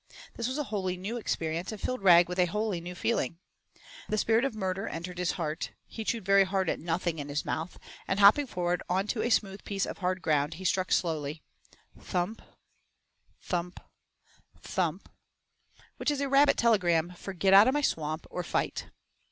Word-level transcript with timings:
This 0.35 0.47
was 0.47 0.57
a 0.57 0.63
wholly 0.63 0.97
new 0.97 1.15
experience 1.17 1.71
and 1.71 1.79
filled 1.79 2.01
Rag 2.01 2.27
with 2.27 2.39
a 2.39 2.45
wholly 2.45 2.81
new 2.81 2.95
feeling. 2.95 3.37
The 4.09 4.17
spirit 4.17 4.43
of 4.43 4.55
murder 4.55 4.87
entered 4.87 5.19
his 5.19 5.33
heart; 5.33 5.73
he 5.85 6.03
chewed 6.03 6.25
very 6.25 6.43
hard 6.43 6.71
at 6.71 6.79
nothing 6.79 7.19
in 7.19 7.29
his 7.29 7.45
mouth, 7.45 7.77
and 8.07 8.19
hopping 8.19 8.47
forward 8.47 8.81
onto 8.89 9.21
a 9.21 9.29
smooth 9.29 9.63
piece 9.63 9.85
of 9.85 9.99
hard 9.99 10.23
ground 10.23 10.55
he 10.55 10.65
struck 10.65 10.91
slowly: 10.91 11.43
'Thump 11.99 12.41
thump 13.43 13.79
thump,' 14.59 15.07
which 15.97 16.09
is 16.09 16.19
a 16.19 16.27
rabbit 16.27 16.57
telegram 16.57 17.13
for 17.15 17.31
'Get 17.33 17.53
out 17.53 17.67
of 17.67 17.75
my 17.75 17.81
swamp, 17.81 18.25
or 18.31 18.41
fight.' 18.41 18.87